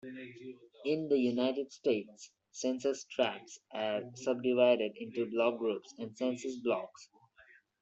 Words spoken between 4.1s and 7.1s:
subdivided into block groups and census blocks.